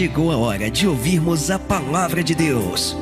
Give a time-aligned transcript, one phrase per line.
[0.00, 2.96] chegou a hora de ouvirmos a palavra de Deus.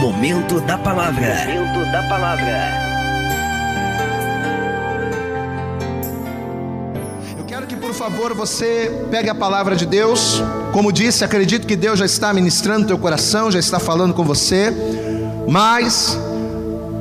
[0.00, 1.44] Momento da palavra.
[1.44, 2.72] Momento da palavra.
[7.36, 10.42] Eu quero que, por favor, você pegue a palavra de Deus.
[10.72, 14.72] Como disse, acredito que Deus já está ministrando teu coração, já está falando com você.
[15.46, 16.18] Mas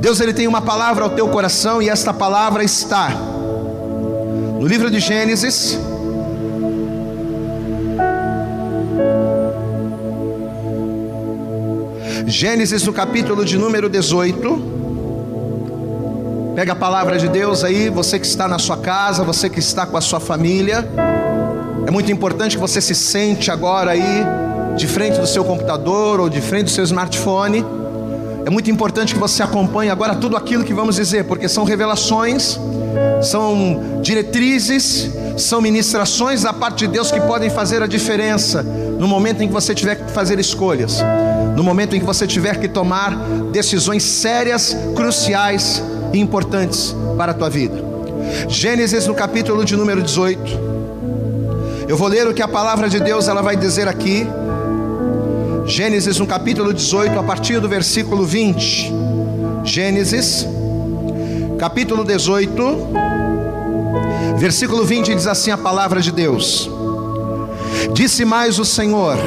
[0.02, 3.10] Deus ele tem uma palavra ao teu coração e esta palavra está
[4.60, 5.80] no livro de Gênesis,
[12.32, 14.72] Gênesis no capítulo de número 18.
[16.56, 19.86] Pega a palavra de Deus aí, você que está na sua casa, você que está
[19.86, 20.88] com a sua família.
[21.86, 24.24] É muito importante que você se sente agora aí
[24.78, 27.66] de frente do seu computador ou de frente do seu smartphone.
[28.46, 32.58] É muito importante que você acompanhe agora tudo aquilo que vamos dizer, porque são revelações,
[33.22, 39.44] são diretrizes, são ministrações da parte de Deus que podem fazer a diferença no momento
[39.44, 41.04] em que você tiver que fazer escolhas
[41.56, 43.16] no momento em que você tiver que tomar
[43.52, 47.84] decisões sérias, cruciais e importantes para a tua vida.
[48.48, 50.72] Gênesis no capítulo de número 18.
[51.88, 54.26] Eu vou ler o que a palavra de Deus ela vai dizer aqui.
[55.66, 58.92] Gênesis no capítulo 18, a partir do versículo 20.
[59.64, 60.48] Gênesis,
[61.60, 62.54] capítulo 18,
[64.38, 66.70] versículo 20 diz assim a palavra de Deus:
[67.94, 69.18] Disse mais o Senhor: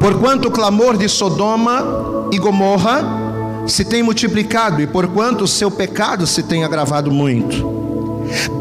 [0.00, 3.22] Porquanto o clamor de Sodoma e Gomorra
[3.66, 7.74] se tem multiplicado, e porquanto o seu pecado se tem agravado muito.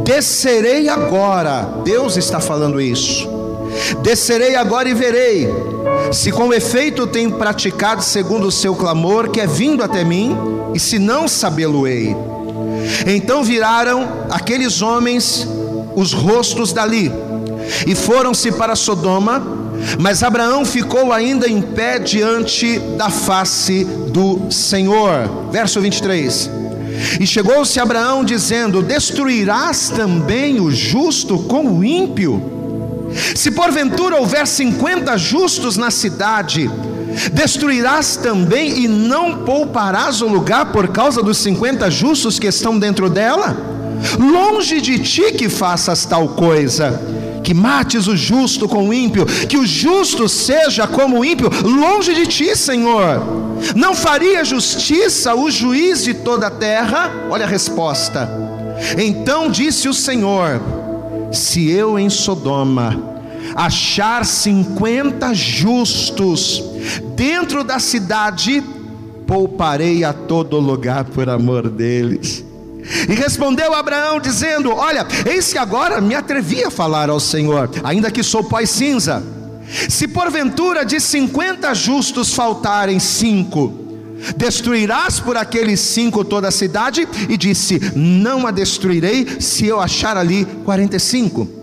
[0.03, 3.27] Descerei agora, Deus está falando isso.
[4.01, 5.49] Descerei agora e verei,
[6.11, 10.37] se com efeito tem praticado segundo o seu clamor, que é vindo até mim,
[10.73, 12.15] e se não sabê-lo-ei.
[13.07, 15.47] Então viraram aqueles homens
[15.95, 17.11] os rostos dali,
[17.87, 19.62] e foram-se para Sodoma,
[19.99, 25.49] mas Abraão ficou ainda em pé diante da face do Senhor.
[25.51, 26.49] Verso 23.
[27.19, 32.51] E chegou-se Abraão dizendo: Destruirás também o justo com o ímpio?
[33.35, 36.69] Se porventura houver cinquenta justos na cidade,
[37.31, 43.09] destruirás também e não pouparás o lugar por causa dos cinquenta justos que estão dentro
[43.09, 43.55] dela?
[44.19, 46.99] Longe de ti que faças tal coisa
[47.43, 52.13] que mates o justo com o ímpio, que o justo seja como o ímpio, longe
[52.13, 53.21] de ti, Senhor.
[53.75, 57.11] Não faria justiça o juiz de toda a terra?
[57.29, 58.29] Olha a resposta.
[58.97, 60.61] Então disse o Senhor:
[61.31, 63.13] Se eu em Sodoma
[63.55, 66.63] achar cinquenta justos
[67.15, 68.63] dentro da cidade,
[69.27, 72.43] pouparei a todo lugar por amor deles.
[73.07, 78.11] E respondeu Abraão, dizendo: Olha, eis que agora me atrevi a falar ao Senhor, ainda
[78.11, 79.23] que sou pó cinza.
[79.89, 83.73] Se porventura de cinquenta justos faltarem cinco,
[84.35, 87.07] destruirás por aqueles cinco toda a cidade?
[87.29, 91.62] E disse: Não a destruirei, se eu achar ali quarenta e cinco.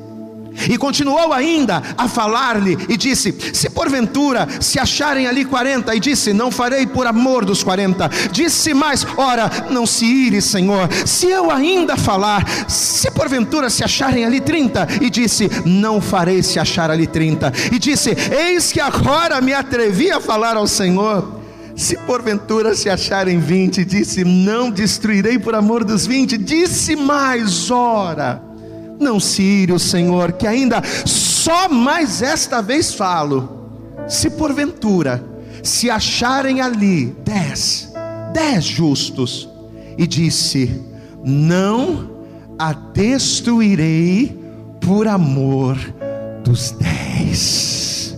[0.68, 6.32] E continuou ainda a falar-lhe e disse: Se porventura se acharem ali quarenta, e disse:
[6.32, 8.10] Não farei por amor dos quarenta.
[8.30, 14.24] Disse mais: Ora, não se ire, Senhor, se eu ainda falar, se porventura se acharem
[14.24, 17.52] ali trinta, e disse: Não farei se achar ali trinta.
[17.72, 21.40] E disse: Eis que agora me atrevi a falar ao Senhor.
[21.76, 26.36] Se porventura se acharem vinte, disse: Não destruirei por amor dos vinte.
[26.36, 28.49] Disse mais: Ora
[29.00, 33.58] não se ire o Senhor, que ainda só mais esta vez falo.
[34.06, 35.24] Se porventura
[35.62, 37.92] se acharem ali dez,
[38.32, 39.48] dez justos,
[39.96, 40.82] e disse:
[41.24, 42.10] Não
[42.58, 44.38] a destruirei
[44.80, 45.76] por amor
[46.44, 48.16] dos dez.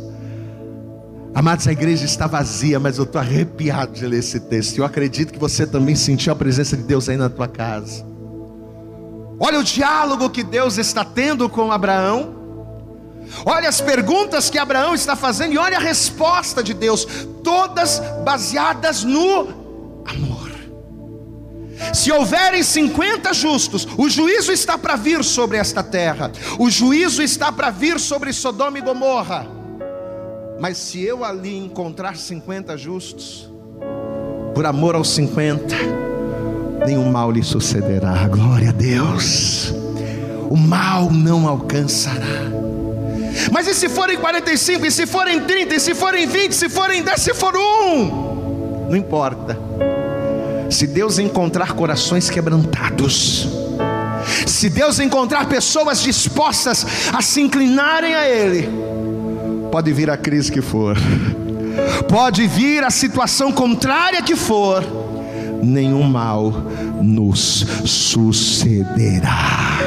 [1.35, 4.79] Amados, a igreja está vazia, mas eu estou arrepiado de ler esse texto.
[4.79, 8.12] Eu acredito que você também sentiu a presença de Deus aí na tua casa.
[9.45, 12.33] Olha o diálogo que Deus está tendo com Abraão.
[13.45, 17.05] Olha as perguntas que Abraão está fazendo e olha a resposta de Deus,
[17.43, 19.49] todas baseadas no
[20.07, 20.53] amor.
[21.93, 27.51] Se houverem 50 justos, o juízo está para vir sobre esta terra, o juízo está
[27.51, 29.45] para vir sobre Sodoma e Gomorra.
[30.61, 33.51] Mas se eu ali encontrar 50 justos,
[34.55, 36.12] por amor aos 50,
[36.87, 38.27] nenhum mal lhe sucederá.
[38.29, 39.75] Glória a Deus.
[40.51, 42.51] O mal não alcançará.
[43.51, 47.03] Mas e se forem 45, e se forem 30, e se forem 20, se forem
[47.03, 48.89] 10, se for um?
[48.91, 49.59] Não importa.
[50.71, 53.49] Se Deus encontrar corações quebrantados,
[54.47, 58.69] Se Deus encontrar pessoas dispostas a se inclinarem a Ele,
[59.71, 60.97] pode vir a crise que for,
[62.09, 64.85] pode vir a situação contrária que for,
[65.63, 66.53] nenhum mal
[67.01, 69.79] nos sucederá.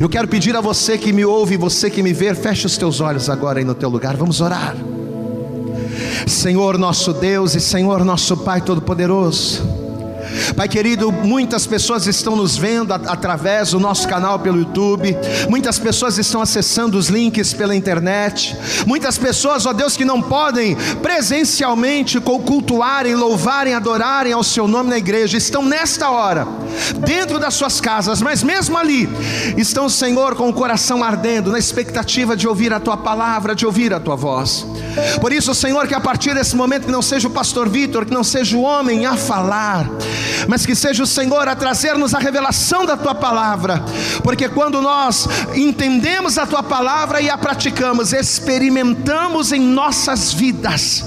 [0.00, 3.00] Eu quero pedir a você que me ouve, você que me vê, feche os teus
[3.00, 4.74] olhos agora aí no teu lugar, vamos orar.
[6.26, 9.62] Senhor nosso Deus e Senhor nosso Pai Todo-Poderoso,
[10.56, 15.16] Pai querido, muitas pessoas estão nos vendo através do nosso canal pelo YouTube,
[15.48, 18.56] muitas pessoas estão acessando os links pela internet,
[18.86, 24.98] muitas pessoas, ó Deus, que não podem presencialmente cultuarem, louvarem, adorarem ao Seu nome na
[24.98, 26.46] igreja, estão nesta hora,
[27.06, 29.08] dentro das suas casas, mas mesmo ali,
[29.56, 33.94] estão, Senhor, com o coração ardendo, na expectativa de ouvir a Tua palavra, de ouvir
[33.94, 34.66] a Tua voz.
[35.20, 38.12] Por isso, Senhor, que a partir desse momento, que não seja o pastor Vitor, que
[38.12, 39.88] não seja o homem a falar,
[40.48, 43.82] mas que seja o Senhor a trazer-nos a revelação da tua palavra,
[44.22, 51.04] porque quando nós entendemos a tua palavra e a praticamos, experimentamos em nossas vidas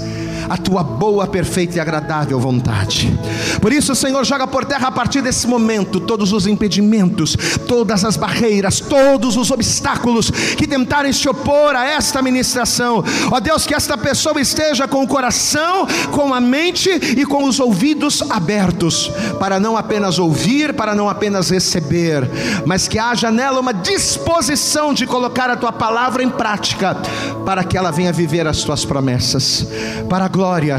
[0.48, 3.18] a tua boa, perfeita e agradável vontade.
[3.60, 7.36] Por isso, Senhor, joga por terra a partir desse momento todos os impedimentos,
[7.66, 13.04] todas as barreiras, todos os obstáculos que tentarem se opor a esta ministração.
[13.30, 17.60] Ó Deus, que esta pessoa esteja com o coração, com a mente e com os
[17.60, 22.28] ouvidos abertos, para não apenas ouvir, para não apenas receber,
[22.66, 26.96] mas que haja nela uma disposição de colocar a tua palavra em prática,
[27.44, 29.66] para que ela venha viver as tuas promessas.
[30.08, 30.78] Para glória,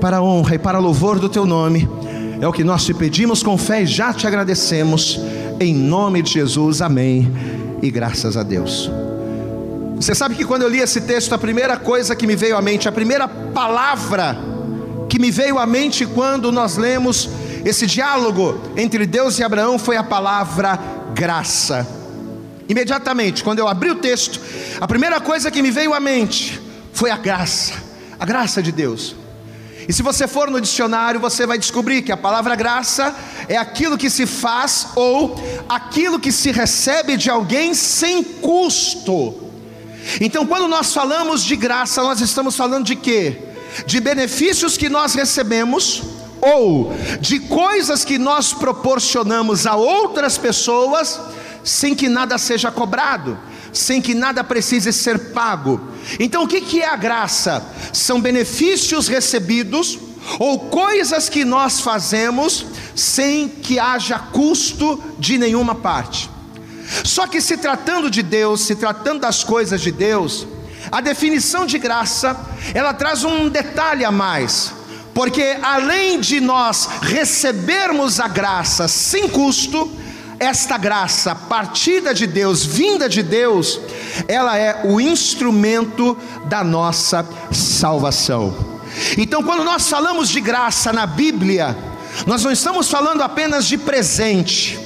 [0.00, 1.88] para a honra e para louvor do teu nome.
[2.40, 5.20] É o que nós te pedimos com fé e já te agradecemos.
[5.60, 7.32] Em nome de Jesus, amém.
[7.80, 8.90] E graças a Deus.
[9.94, 12.62] Você sabe que quando eu li esse texto, a primeira coisa que me veio à
[12.62, 14.36] mente, a primeira palavra
[15.08, 17.30] que me veio à mente quando nós lemos
[17.64, 20.76] esse diálogo entre Deus e Abraão foi a palavra
[21.14, 21.86] graça.
[22.68, 24.40] Imediatamente, quando eu abri o texto,
[24.80, 26.60] a primeira coisa que me veio à mente
[26.92, 27.87] foi a graça
[28.18, 29.14] a graça de Deus.
[29.88, 33.14] E se você for no dicionário, você vai descobrir que a palavra graça
[33.48, 35.34] é aquilo que se faz ou
[35.68, 39.48] aquilo que se recebe de alguém sem custo.
[40.20, 43.38] Então, quando nós falamos de graça, nós estamos falando de quê?
[43.86, 46.02] De benefícios que nós recebemos
[46.40, 51.18] ou de coisas que nós proporcionamos a outras pessoas
[51.64, 53.38] sem que nada seja cobrado
[53.72, 55.80] sem que nada precise ser pago.
[56.18, 57.64] Então, o que é a graça?
[57.92, 59.98] São benefícios recebidos
[60.38, 66.28] ou coisas que nós fazemos sem que haja custo de nenhuma parte.
[67.04, 70.46] Só que se tratando de Deus, se tratando das coisas de Deus,
[70.90, 72.38] a definição de graça,
[72.74, 74.72] ela traz um detalhe a mais.
[75.12, 79.90] Porque além de nós recebermos a graça sem custo,
[80.38, 83.80] esta graça partida de Deus, vinda de Deus,
[84.26, 88.54] ela é o instrumento da nossa salvação.
[89.16, 91.76] Então, quando nós falamos de graça na Bíblia,
[92.26, 94.78] nós não estamos falando apenas de presente,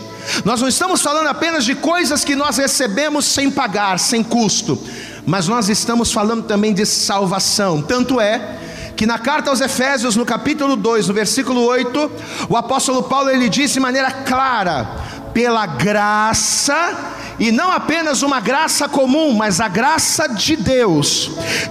[0.44, 4.78] nós não estamos falando apenas de coisas que nós recebemos sem pagar, sem custo,
[5.26, 7.82] mas nós estamos falando também de salvação.
[7.82, 8.58] Tanto é
[8.96, 12.10] que na carta aos Efésios, no capítulo 2, no versículo 8,
[12.48, 14.88] o apóstolo Paulo ele diz de maneira clara:
[15.32, 16.96] pela graça,
[17.38, 21.30] e não apenas uma graça comum, mas a graça de Deus.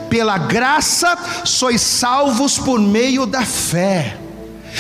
[0.10, 4.18] Pela graça sois salvos por meio da fé.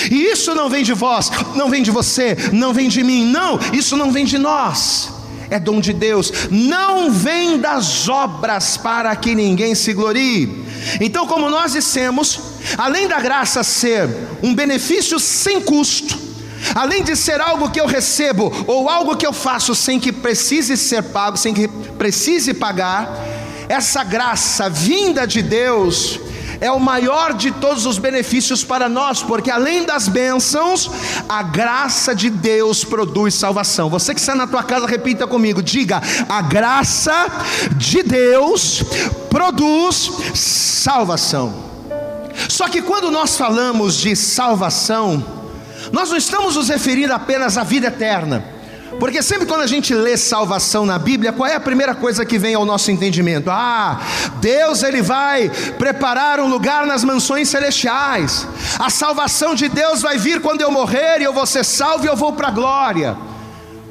[0.09, 3.59] E isso não vem de vós, não vem de você, não vem de mim, não,
[3.73, 5.09] isso não vem de nós.
[5.49, 10.63] É dom de Deus, não vem das obras para que ninguém se glorie.
[11.01, 12.39] Então, como nós dissemos,
[12.77, 14.09] além da graça ser
[14.41, 16.30] um benefício sem custo,
[16.75, 20.77] Além de ser algo que eu recebo ou algo que eu faço sem que precise
[20.77, 23.09] ser pago, sem que precise pagar,
[23.67, 26.19] essa graça vinda de Deus
[26.61, 30.89] é o maior de todos os benefícios para nós, porque além das bênçãos,
[31.27, 33.89] a graça de Deus produz salvação.
[33.89, 35.99] Você que está na tua casa, repita comigo: diga,
[36.29, 37.27] a graça
[37.75, 38.83] de Deus
[39.27, 41.71] produz salvação.
[42.47, 45.40] Só que quando nós falamos de salvação,
[45.91, 48.43] nós não estamos nos referindo apenas à vida eterna,
[48.99, 52.37] porque sempre quando a gente lê salvação na Bíblia, qual é a primeira coisa que
[52.37, 53.49] vem ao nosso entendimento?
[53.49, 53.99] Ah,
[54.39, 58.47] Deus ele vai preparar um lugar nas mansões celestiais.
[58.77, 62.07] A salvação de Deus vai vir quando eu morrer e eu vou ser salvo e
[62.07, 63.17] eu vou para a glória.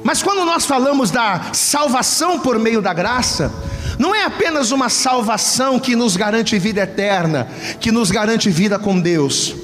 [0.03, 3.51] Mas quando nós falamos da salvação por meio da graça,
[3.99, 7.47] não é apenas uma salvação que nos garante vida eterna,
[7.79, 9.55] que nos garante vida com Deus.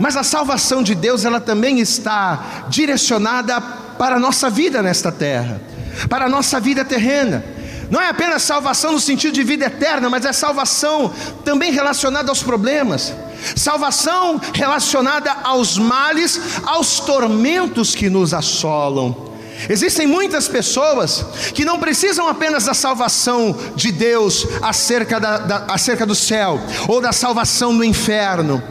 [0.00, 5.60] Mas a salvação de Deus, ela também está direcionada para a nossa vida nesta terra,
[6.08, 7.44] para a nossa vida terrena.
[7.90, 11.12] Não é apenas salvação no sentido de vida eterna, mas é salvação
[11.44, 13.12] também relacionada aos problemas,
[13.54, 19.28] salvação relacionada aos males, aos tormentos que nos assolam.
[19.68, 26.06] Existem muitas pessoas que não precisam apenas da salvação de Deus acerca, da, da, acerca
[26.06, 28.62] do céu, ou da salvação do inferno,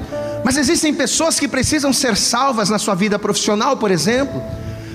[0.44, 4.42] mas existem pessoas que precisam ser salvas na sua vida profissional, por exemplo,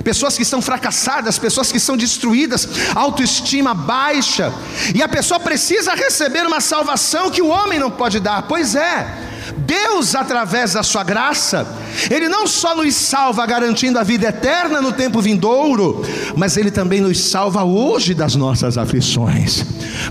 [0.03, 4.53] pessoas que estão fracassadas, pessoas que estão destruídas, autoestima baixa,
[4.95, 9.24] e a pessoa precisa receber uma salvação que o homem não pode dar, pois é.
[9.59, 11.67] Deus, através da sua graça,
[12.11, 16.03] Ele não só nos salva garantindo a vida eterna no tempo vindouro,
[16.37, 19.65] mas Ele também nos salva hoje das nossas aflições.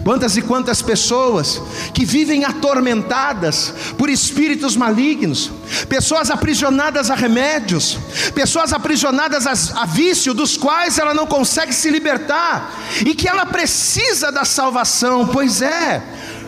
[0.04, 1.62] Quantas e quantas pessoas
[1.94, 5.52] que vivem atormentadas por espíritos malignos,
[5.90, 7.98] pessoas aprisionadas a remédios,
[8.34, 12.74] pessoas aprisionadas a, vício dos quais ela não consegue se libertar
[13.06, 16.02] e que ela precisa da salvação, pois é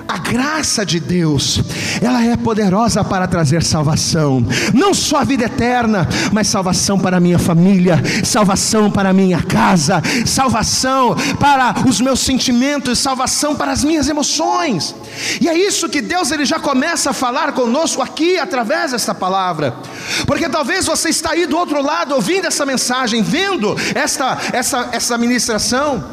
[0.07, 1.59] a graça de Deus,
[2.01, 7.19] ela é poderosa para trazer salvação, não só a vida eterna, mas salvação para a
[7.19, 13.83] minha família, salvação para a minha casa, salvação para os meus sentimentos, salvação para as
[13.83, 14.95] minhas emoções.
[15.41, 19.75] E é isso que Deus ele já começa a falar conosco aqui através desta palavra.
[20.25, 25.17] Porque talvez você está aí do outro lado ouvindo essa mensagem, vendo esta essa essa
[25.17, 26.03] ministração,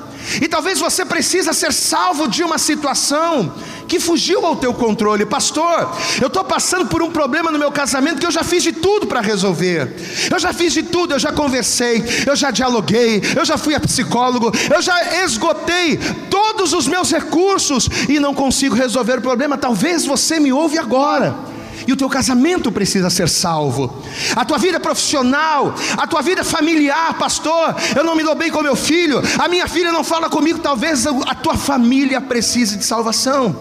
[0.41, 3.53] e talvez você precisa ser salvo de uma situação
[3.89, 5.27] que fugiu ao teu controle.
[5.27, 8.73] Pastor, eu estou passando por um problema no meu casamento que eu já fiz de
[8.73, 9.95] tudo para resolver.
[10.31, 13.81] Eu já fiz de tudo, eu já conversei, eu já dialoguei, eu já fui a
[13.81, 15.99] psicólogo, eu já esgotei
[16.31, 19.59] todos os meus recursos e não consigo resolver o problema.
[19.59, 21.52] Talvez você me ouve agora
[21.87, 24.03] e o teu casamento precisa ser salvo,
[24.35, 27.75] a tua vida profissional, a tua vida familiar, pastor.
[27.97, 30.59] Eu não me dou bem com meu filho, a minha filha não fala comigo.
[30.59, 33.57] Talvez a tua família precise de salvação.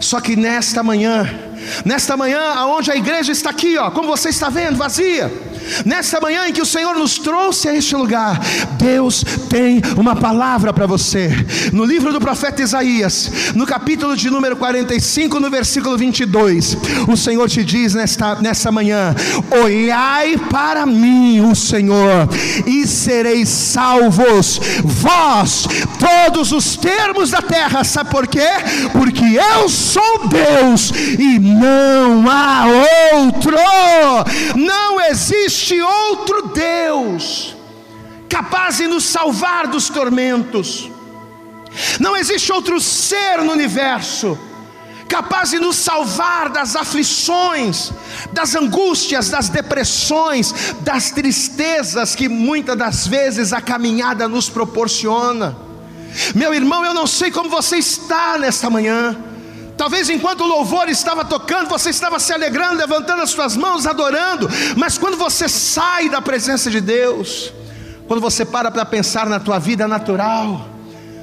[0.00, 1.28] Só que nesta manhã,
[1.84, 5.30] nesta manhã, aonde a igreja está aqui, ó, como você está vendo, vazia
[5.84, 8.40] Nessa manhã em que o Senhor nos trouxe a este lugar,
[8.78, 11.30] Deus tem uma palavra para você.
[11.72, 16.76] No livro do profeta Isaías, no capítulo de número 45, no versículo 22,
[17.08, 19.14] o Senhor te diz nesta, nessa manhã:
[19.62, 22.28] Olhai para mim, o Senhor,
[22.66, 25.66] e sereis salvos, vós,
[26.04, 27.82] todos os termos da terra.
[27.84, 28.48] Sabe por quê?
[28.92, 32.66] Porque eu sou Deus e não há
[33.14, 33.56] outro.
[34.56, 37.56] Não existe outro Deus
[38.28, 40.90] capaz de nos salvar dos tormentos.
[41.98, 44.38] Não existe outro ser no universo
[45.08, 47.92] capaz de nos salvar das aflições,
[48.32, 55.56] das angústias, das depressões, das tristezas que muitas das vezes a caminhada nos proporciona.
[56.34, 59.16] Meu irmão, eu não sei como você está nesta manhã.
[59.76, 64.48] Talvez enquanto o louvor estava tocando, você estava se alegrando, levantando as suas mãos, adorando,
[64.76, 67.52] mas quando você sai da presença de Deus,
[68.06, 70.68] quando você para para pensar na tua vida natural,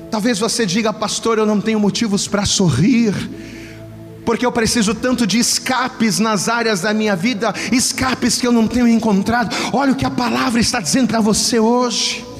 [0.09, 3.13] talvez você diga, pastor, eu não tenho motivos para sorrir,
[4.25, 8.67] porque eu preciso tanto de escapes nas áreas da minha vida, escapes que eu não
[8.67, 9.55] tenho encontrado.
[9.71, 12.30] Olha o que a palavra está dizendo para você hoje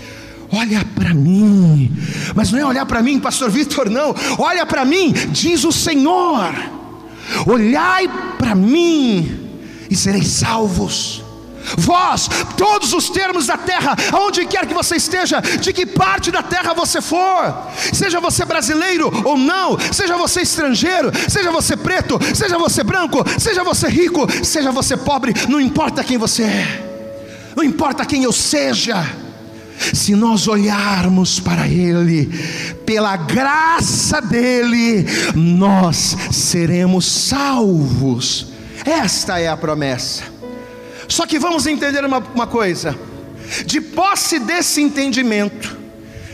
[0.52, 1.92] olha para mim,
[2.36, 6.54] mas não é olhar para mim, Pastor Vitor, não, olha para mim, diz o Senhor,
[7.46, 9.40] olhai para mim
[9.90, 11.24] e sereis salvos.
[11.78, 12.28] Vós,
[12.58, 16.74] todos os termos da terra, aonde quer que você esteja, de que parte da terra
[16.74, 22.84] você for, seja você brasileiro ou não, seja você estrangeiro, seja você preto, seja você
[22.84, 28.24] branco, seja você rico, seja você pobre, não importa quem você é, não importa quem
[28.24, 29.06] eu seja,
[29.94, 32.28] se nós olharmos para Ele,
[32.86, 38.48] pela graça dEle, nós seremos salvos.
[38.86, 40.24] Esta é a promessa.
[41.08, 42.98] Só que vamos entender uma, uma coisa:
[43.66, 45.78] de posse desse entendimento,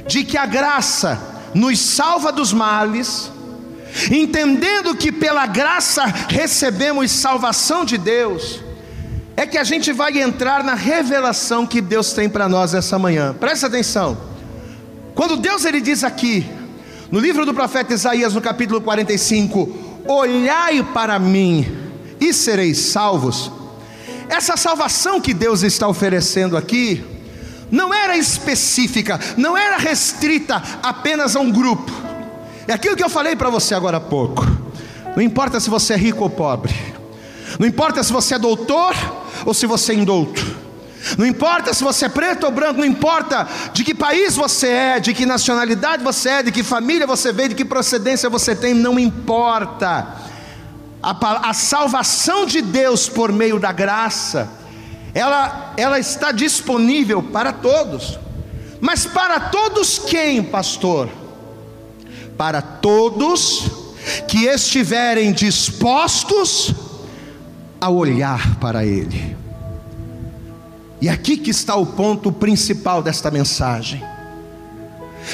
[0.07, 1.19] de que a graça
[1.53, 3.31] nos salva dos males,
[4.11, 8.59] entendendo que pela graça recebemos salvação de Deus,
[9.37, 13.35] é que a gente vai entrar na revelação que Deus tem para nós essa manhã.
[13.39, 14.17] Presta atenção.
[15.13, 16.43] Quando Deus ele diz aqui,
[17.11, 21.67] no livro do profeta Isaías, no capítulo 45, olhai para mim
[22.19, 23.51] e sereis salvos.
[24.27, 27.05] Essa salvação que Deus está oferecendo aqui,
[27.69, 31.91] não era específica, não era restrita apenas a um grupo.
[32.67, 34.43] É aquilo que eu falei para você agora há pouco.
[35.15, 36.73] Não importa se você é rico ou pobre,
[37.59, 38.93] não importa se você é doutor
[39.47, 40.45] ou se você é indouto.
[41.17, 44.99] Não importa se você é preto ou branco, não importa de que país você é,
[44.99, 48.73] de que nacionalidade você é, de que família você veio, de que procedência você tem,
[48.73, 50.05] não importa.
[51.01, 54.49] A, a salvação de Deus por meio da graça,
[55.13, 58.19] ela, ela está disponível para todos.
[58.81, 61.07] Mas para todos quem, pastor?
[62.37, 63.71] Para todos
[64.27, 66.75] que estiverem dispostos
[67.79, 69.36] a olhar para Ele.
[70.99, 74.03] E aqui que está o ponto principal desta mensagem.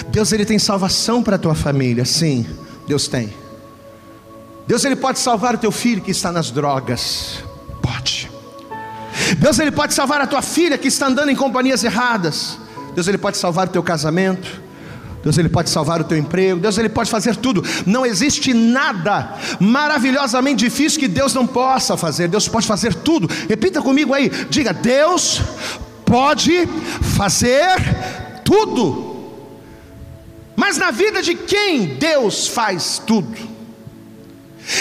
[0.09, 2.45] Deus ele tem salvação para a tua família, sim,
[2.87, 3.33] Deus tem.
[4.67, 7.43] Deus ele pode salvar o teu filho que está nas drogas,
[7.81, 8.31] pode.
[9.37, 12.57] Deus ele pode salvar a tua filha que está andando em companhias erradas.
[12.95, 14.62] Deus ele pode salvar o teu casamento.
[15.23, 17.63] Deus ele pode salvar o teu emprego, Deus ele pode fazer tudo.
[17.85, 22.27] Não existe nada maravilhosamente difícil que Deus não possa fazer.
[22.27, 23.29] Deus pode fazer tudo.
[23.47, 25.41] Repita comigo aí, diga: Deus
[26.05, 26.67] pode
[27.15, 27.77] fazer
[28.43, 29.13] tudo.
[30.57, 33.37] Mas na vida de quem Deus faz tudo?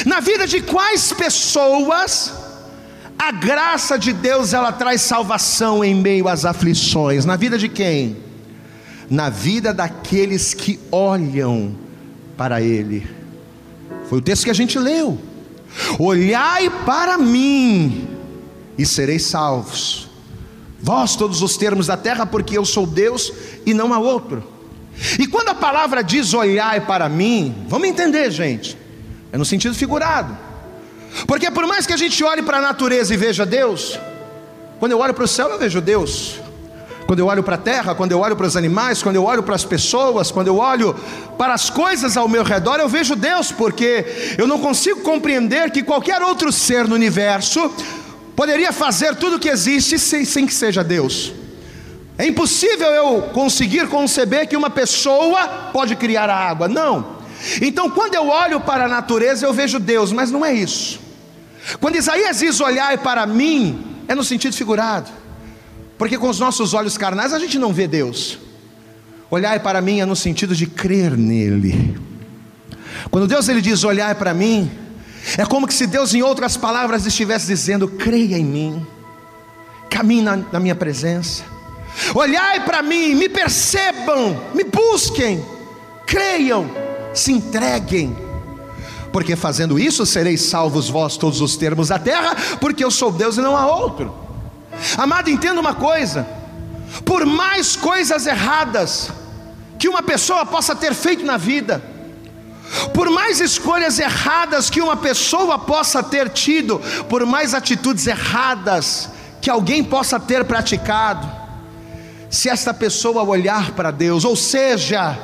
[0.04, 2.32] Na vida de quais pessoas
[3.16, 7.24] a graça de Deus ela traz salvação em meio às aflições?
[7.24, 8.21] Na vida de quem?
[9.12, 11.76] Na vida daqueles que olham
[12.34, 13.06] para Ele.
[14.08, 15.18] Foi o texto que a gente leu.
[15.98, 18.08] Olhai para mim
[18.78, 20.08] e sereis salvos.
[20.80, 23.30] Vós, todos os termos da terra, porque eu sou Deus
[23.66, 24.42] e não há outro.
[25.18, 28.78] E quando a palavra diz olhai para mim, vamos entender, gente,
[29.30, 30.34] é no sentido figurado.
[31.26, 33.98] Porque por mais que a gente olhe para a natureza e veja Deus,
[34.78, 36.40] quando eu olho para o céu, eu vejo Deus.
[37.12, 39.42] Quando eu olho para a terra, quando eu olho para os animais, quando eu olho
[39.42, 40.96] para as pessoas, quando eu olho
[41.36, 45.82] para as coisas ao meu redor, eu vejo Deus, porque eu não consigo compreender que
[45.82, 47.70] qualquer outro ser no universo
[48.34, 51.34] poderia fazer tudo o que existe sem, sem que seja Deus.
[52.16, 57.18] É impossível eu conseguir conceber que uma pessoa pode criar a água, não.
[57.60, 60.98] Então, quando eu olho para a natureza, eu vejo Deus, mas não é isso.
[61.78, 65.20] Quando Isaías diz olhar para mim, é no sentido figurado.
[66.02, 68.36] Porque com os nossos olhos carnais a gente não vê Deus.
[69.30, 71.96] Olhar para mim é no sentido de crer nele.
[73.08, 74.68] Quando Deus ele diz olhar para mim,
[75.38, 78.84] é como que se Deus em outras palavras estivesse dizendo: creia em mim,
[79.88, 81.44] caminhe na, na minha presença.
[82.16, 85.40] Olhai para mim, me percebam, me busquem,
[86.04, 86.68] creiam,
[87.14, 88.12] se entreguem,
[89.12, 93.36] porque fazendo isso sereis salvos vós todos os termos da terra, porque eu sou Deus
[93.36, 94.31] e não há outro.
[94.96, 96.26] Amado, entenda uma coisa:
[97.04, 99.10] por mais coisas erradas
[99.78, 101.82] que uma pessoa possa ter feito na vida,
[102.94, 109.50] por mais escolhas erradas que uma pessoa possa ter tido, por mais atitudes erradas que
[109.50, 111.28] alguém possa ter praticado,
[112.30, 115.18] se esta pessoa olhar para Deus, ou seja,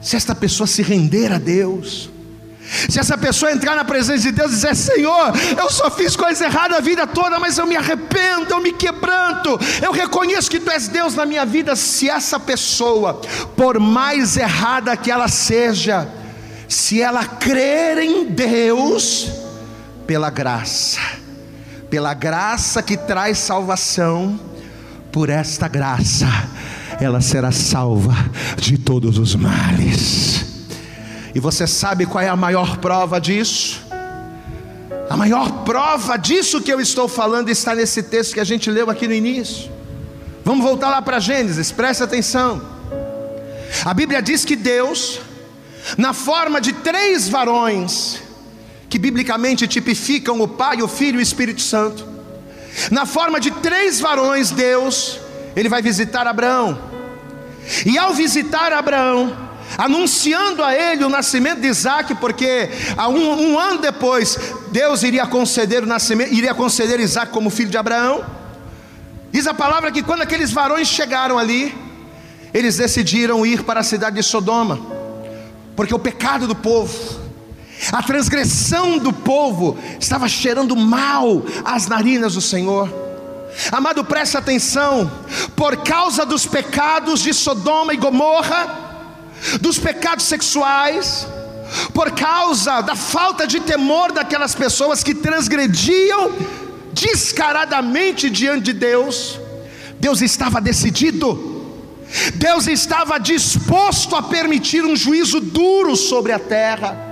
[0.00, 2.08] se esta pessoa se render a Deus,
[2.88, 6.44] se essa pessoa entrar na presença de Deus e dizer: Senhor, eu só fiz coisa
[6.44, 10.70] errada a vida toda, mas eu me arrependo, eu me quebranto, eu reconheço que Tu
[10.70, 11.74] és Deus na minha vida.
[11.74, 13.20] Se essa pessoa,
[13.56, 16.06] por mais errada que ela seja,
[16.68, 19.30] se ela crer em Deus,
[20.06, 21.00] pela graça,
[21.88, 24.38] pela graça que traz salvação,
[25.10, 26.26] por esta graça,
[27.00, 28.14] ela será salva
[28.58, 30.47] de todos os males.
[31.38, 33.80] E você sabe qual é a maior prova disso?
[35.08, 38.90] A maior prova disso que eu estou falando está nesse texto que a gente leu
[38.90, 39.70] aqui no início.
[40.44, 42.60] Vamos voltar lá para Gênesis, preste atenção.
[43.84, 45.20] A Bíblia diz que Deus,
[45.96, 48.20] na forma de três varões,
[48.90, 52.04] que biblicamente tipificam o Pai, o Filho e o Espírito Santo,
[52.90, 55.20] na forma de três varões, Deus,
[55.54, 56.76] ele vai visitar Abraão.
[57.86, 62.70] E ao visitar Abraão, anunciando a ele o nascimento de Isaac, porque
[63.08, 64.38] um, um, ano depois
[64.70, 68.24] Deus iria conceder o nascimento, iria conceder Isaac como filho de Abraão.
[69.30, 71.76] Diz a palavra que quando aqueles varões chegaram ali,
[72.54, 74.78] eles decidiram ir para a cidade de Sodoma,
[75.76, 77.20] porque o pecado do povo,
[77.92, 83.08] a transgressão do povo estava cheirando mal às narinas do Senhor.
[83.70, 85.10] Amado, preste atenção,
[85.54, 88.87] por causa dos pecados de Sodoma e Gomorra,
[89.60, 91.26] dos pecados sexuais,
[91.92, 96.32] por causa da falta de temor daquelas pessoas que transgrediam
[96.92, 99.38] descaradamente diante de Deus,
[100.00, 101.56] Deus estava decidido,
[102.34, 107.06] Deus estava disposto a permitir um juízo duro sobre a terra.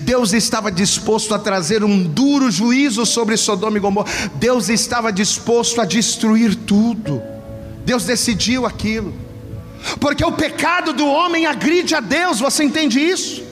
[0.00, 4.08] Deus estava disposto a trazer um duro juízo sobre Sodoma e Gomorra.
[4.36, 7.20] Deus estava disposto a destruir tudo.
[7.84, 9.23] Deus decidiu aquilo.
[10.00, 13.42] Porque o pecado do homem agride a Deus, você entende isso?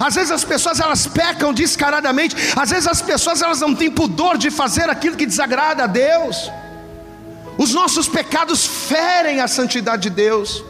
[0.00, 4.36] Às vezes as pessoas elas pecam descaradamente, às vezes as pessoas elas não têm pudor
[4.36, 6.50] de fazer aquilo que desagrada a Deus.
[7.56, 10.62] Os nossos pecados ferem a santidade de Deus.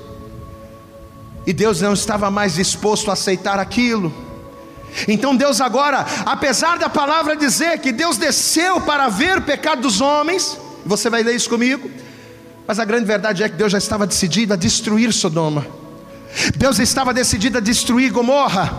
[1.47, 4.13] E Deus não estava mais disposto a aceitar aquilo.
[5.07, 10.01] Então Deus agora, apesar da palavra dizer que Deus desceu para ver o pecado dos
[10.01, 11.91] homens, você vai ler isso comigo,
[12.69, 15.67] mas a grande verdade é que Deus já estava decidido a destruir Sodoma.
[16.55, 18.71] Deus estava decidido a destruir Gomorra.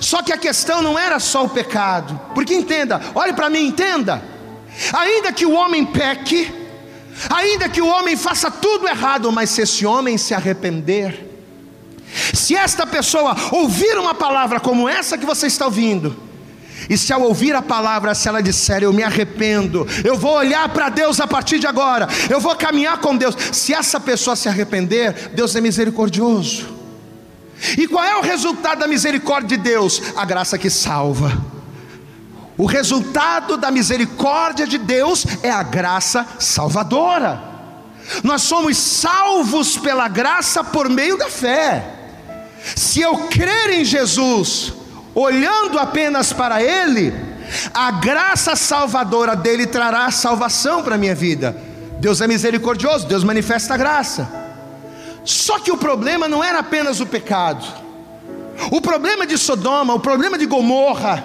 [0.00, 4.22] Só que a questão não era só o pecado, porque entenda, olhe para mim, entenda.
[4.92, 6.48] Ainda que o homem peque,
[7.28, 11.26] ainda que o homem faça tudo errado, mas se esse homem se arrepender,
[12.32, 16.27] se esta pessoa ouvir uma palavra como essa que você está ouvindo,
[16.88, 20.68] e se ao ouvir a palavra, se ela disser, eu me arrependo, eu vou olhar
[20.70, 24.48] para Deus a partir de agora, eu vou caminhar com Deus, se essa pessoa se
[24.48, 26.78] arrepender, Deus é misericordioso.
[27.76, 30.00] E qual é o resultado da misericórdia de Deus?
[30.16, 31.36] A graça que salva.
[32.56, 37.40] O resultado da misericórdia de Deus é a graça salvadora.
[38.22, 41.84] Nós somos salvos pela graça por meio da fé.
[42.74, 44.72] Se eu crer em Jesus,
[45.20, 47.12] olhando apenas para Ele,
[47.74, 51.56] a graça salvadora dele trará salvação para a minha vida.
[51.98, 54.28] Deus é misericordioso, Deus manifesta a graça.
[55.24, 57.66] Só que o problema não era apenas o pecado.
[58.70, 61.24] O problema de Sodoma, o problema de Gomorra,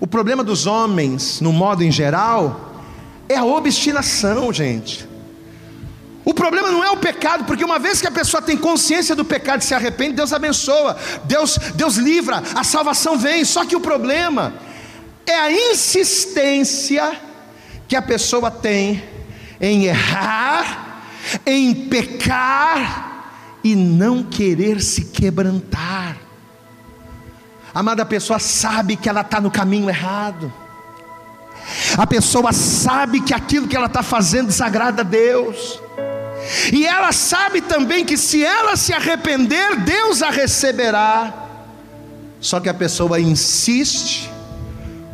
[0.00, 2.74] o problema dos homens, no modo em geral,
[3.28, 5.08] é a obstinação, gente.
[6.24, 9.24] O problema não é o pecado, porque uma vez que a pessoa tem consciência do
[9.24, 13.44] pecado e se arrepende, Deus abençoa, Deus, Deus livra, a salvação vem.
[13.44, 14.54] Só que o problema
[15.26, 17.20] é a insistência
[17.86, 19.04] que a pessoa tem
[19.60, 21.02] em errar,
[21.44, 23.12] em pecar,
[23.64, 26.18] e não querer se quebrantar.
[27.74, 30.52] Amada, pessoa sabe que ela está no caminho errado.
[31.96, 35.80] A pessoa sabe que aquilo que ela está fazendo desagrada a Deus.
[36.72, 41.32] E ela sabe também que se ela se arrepender, Deus a receberá.
[42.40, 44.30] Só que a pessoa insiste,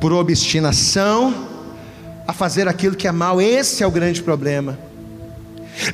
[0.00, 1.48] por obstinação,
[2.26, 3.40] a fazer aquilo que é mal.
[3.40, 4.78] Esse é o grande problema.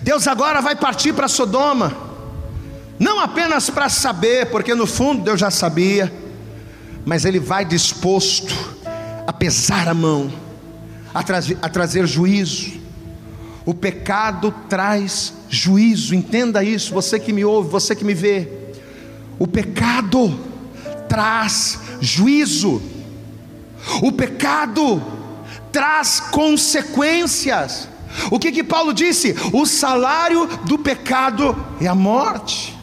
[0.03, 2.07] Deus agora vai partir para Sodoma
[2.99, 6.12] não apenas para saber, porque no fundo Deus já sabia,
[7.05, 8.55] mas Ele vai disposto
[9.27, 10.33] a pesar a mão,
[11.12, 12.86] a, trazer, a trazer juízo.
[13.66, 18.48] O pecado traz juízo, entenda isso, você que me ouve, você que me vê.
[19.38, 20.38] O pecado
[21.09, 22.81] traz juízo,
[24.02, 25.02] o pecado
[25.70, 27.88] traz consequências.
[28.31, 29.35] O que que Paulo disse?
[29.52, 32.76] O salário do pecado é a morte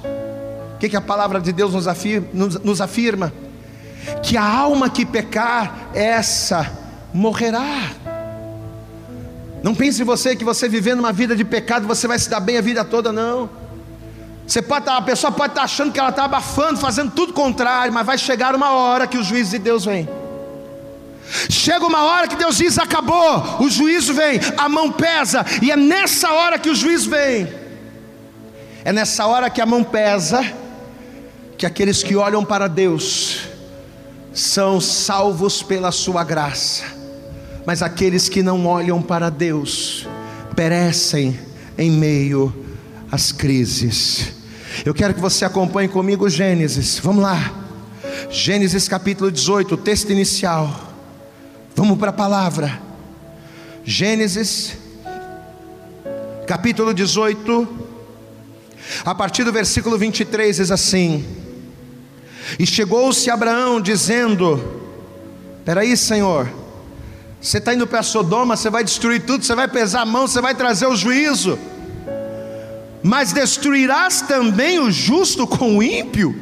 [0.83, 3.31] que, que a palavra de Deus nos afirma, nos, nos afirma?
[4.21, 6.69] Que a alma que pecar, essa
[7.13, 7.91] morrerá.
[9.63, 12.57] Não pense você que você vivendo uma vida de pecado, você vai se dar bem
[12.57, 13.49] a vida toda, não.
[14.45, 17.93] Você pode tá, a pessoa pode estar achando que ela está abafando, fazendo tudo contrário,
[17.93, 20.07] mas vai chegar uma hora que o juízo de Deus vem.
[21.49, 25.77] Chega uma hora que Deus diz: acabou, o juízo vem, a mão pesa, e é
[25.77, 27.47] nessa hora que o juízo vem.
[28.83, 30.43] É nessa hora que a mão pesa,
[31.57, 33.47] que aqueles que olham para Deus
[34.33, 36.83] são salvos pela Sua graça,
[37.65, 40.07] mas aqueles que não olham para Deus
[40.55, 41.39] perecem
[41.77, 42.53] em meio
[43.11, 44.33] às crises.
[44.85, 47.53] Eu quero que você acompanhe comigo Gênesis, vamos lá,
[48.29, 50.93] Gênesis capítulo 18, o texto inicial,
[51.75, 52.81] vamos para a palavra,
[53.83, 54.77] Gênesis
[56.47, 57.67] capítulo 18,
[59.05, 61.43] a partir do versículo 23 diz assim:
[62.57, 64.61] e chegou-se Abraão dizendo:
[65.65, 66.49] Peraí, Senhor,
[67.43, 70.39] você está indo para Sodoma, você vai destruir tudo, você vai pesar a mão, você
[70.39, 71.59] vai trazer o juízo,
[73.03, 76.33] mas destruirás também o justo com o ímpio.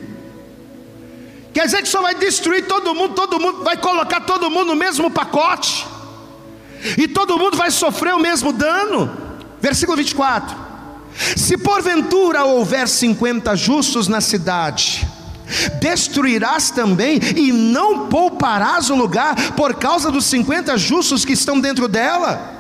[1.52, 4.76] Quer dizer que só vai destruir todo mundo, todo mundo vai colocar todo mundo no
[4.76, 5.88] mesmo pacote,
[6.96, 9.12] e todo mundo vai sofrer o mesmo dano.
[9.60, 10.56] Versículo 24:
[11.36, 15.08] Se porventura houver 50 justos na cidade,
[15.80, 21.88] destruirás também e não pouparás o lugar por causa dos 50 justos que estão dentro
[21.88, 22.60] dela.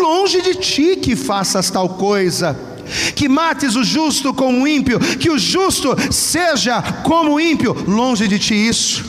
[0.00, 2.58] Longe de ti que faças tal coisa,
[3.14, 8.26] que mates o justo com o ímpio, que o justo seja como o ímpio, longe
[8.26, 9.04] de ti isso.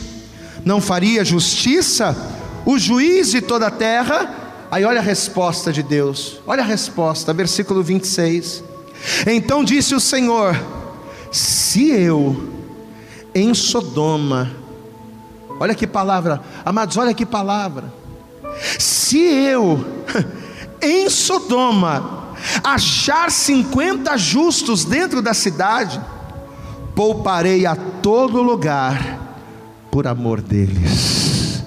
[0.64, 2.16] não faria justiça?
[2.64, 4.66] O juiz de toda a terra?
[4.70, 8.62] Aí olha a resposta de Deus, olha a resposta, versículo 26.
[9.26, 10.58] Então disse o Senhor:
[11.30, 12.61] Se eu
[13.34, 14.50] em Sodoma,
[15.58, 17.92] olha que palavra, amados, olha que palavra.
[18.78, 19.84] Se eu
[20.82, 26.00] em Sodoma achar 50 justos dentro da cidade,
[26.94, 29.20] pouparei a todo lugar
[29.90, 31.62] por amor deles.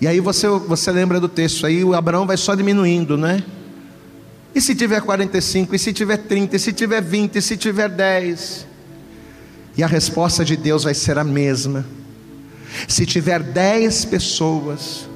[0.00, 3.42] E aí você, você lembra do texto aí, o Abraão vai só diminuindo, né?
[4.54, 7.88] E se tiver 45, e se tiver 30, e se tiver 20, e se tiver
[7.88, 8.66] 10?
[9.76, 11.84] E a resposta de Deus vai ser a mesma.
[12.88, 15.08] Se tiver 10 pessoas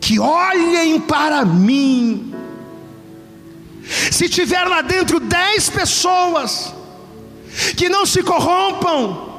[0.00, 2.34] que olhem para mim,
[4.10, 6.72] se tiver lá dentro 10 pessoas
[7.76, 9.30] que não se corrompam,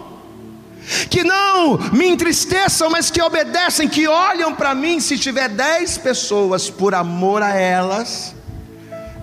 [1.10, 5.00] que não me entristeçam, mas que obedecem, que olham para mim.
[5.00, 8.36] Se tiver dez pessoas por amor a elas,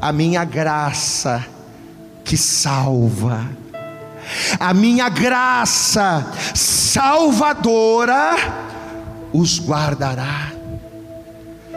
[0.01, 1.45] a minha graça
[2.25, 3.49] que salva,
[4.59, 8.37] a minha graça salvadora
[9.33, 10.53] os guardará.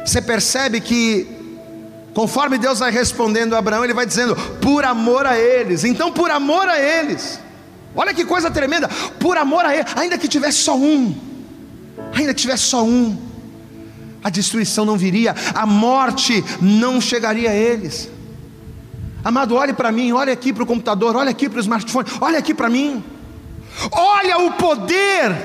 [0.05, 1.27] Você percebe que,
[2.13, 6.31] conforme Deus vai respondendo a Abraão, Ele vai dizendo, por amor a eles, então por
[6.31, 7.39] amor a eles,
[7.95, 11.15] olha que coisa tremenda, por amor a eles, ainda que tivesse só um,
[12.13, 13.17] ainda que tivesse só um,
[14.23, 18.09] a destruição não viria, a morte não chegaria a eles.
[19.23, 22.37] Amado, olhe para mim, olhe aqui para o computador, olhe aqui para o smartphone, olhe
[22.37, 23.03] aqui para mim.
[23.91, 25.35] Olha o poder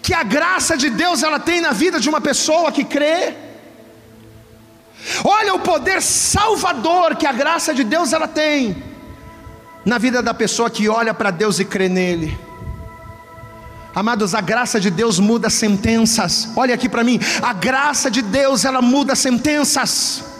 [0.00, 3.34] que a graça de Deus ela tem na vida de uma pessoa que crê.
[5.24, 8.82] Olha o poder salvador que a graça de Deus ela tem
[9.84, 12.38] na vida da pessoa que olha para Deus e crê nele.
[13.94, 16.48] Amados, a graça de Deus muda sentenças.
[16.56, 20.33] Olha aqui para mim, a graça de Deus ela muda sentenças.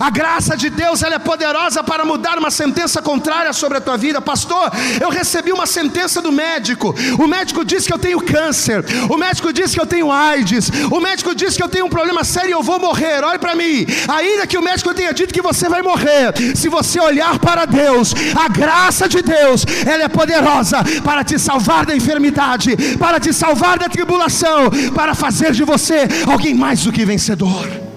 [0.00, 3.96] A graça de Deus ela é poderosa para mudar uma sentença contrária sobre a tua
[3.96, 4.20] vida.
[4.20, 6.94] Pastor, eu recebi uma sentença do médico.
[7.18, 8.84] O médico disse que eu tenho câncer.
[9.08, 10.70] O médico disse que eu tenho AIDS.
[10.90, 13.24] O médico disse que eu tenho um problema sério e eu vou morrer.
[13.24, 13.86] Olhe para mim.
[14.08, 18.14] Ainda que o médico tenha dito que você vai morrer, se você olhar para Deus,
[18.34, 23.78] a graça de Deus, ela é poderosa para te salvar da enfermidade, para te salvar
[23.78, 27.87] da tribulação, para fazer de você alguém mais do que vencedor.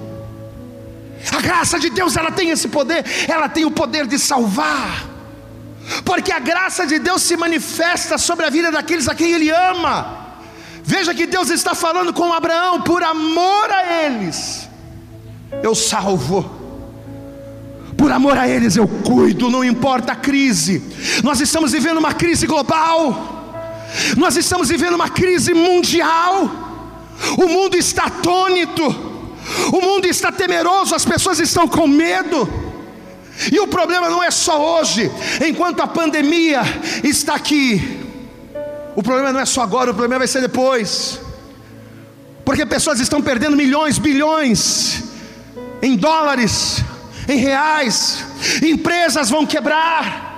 [1.32, 5.10] A graça de Deus, ela tem esse poder, ela tem o poder de salvar.
[6.06, 10.20] Porque a graça de Deus se manifesta sobre a vida daqueles a quem ele ama.
[10.84, 14.68] Veja que Deus está falando com Abraão por amor a eles.
[15.62, 16.60] Eu salvo.
[17.98, 20.82] Por amor a eles eu cuido, não importa a crise.
[21.24, 23.40] Nós estamos vivendo uma crise global.
[24.18, 26.50] Nós estamos vivendo uma crise mundial.
[27.38, 29.11] O mundo está atônito.
[29.72, 32.48] O mundo está temeroso, as pessoas estão com medo.
[33.52, 35.12] E o problema não é só hoje,
[35.46, 36.62] enquanto a pandemia
[37.04, 38.00] está aqui.
[38.96, 41.20] O problema não é só agora, o problema vai ser depois.
[42.44, 45.04] Porque pessoas estão perdendo milhões, bilhões
[45.82, 46.84] em dólares,
[47.28, 48.26] em reais,
[48.62, 50.32] empresas vão quebrar,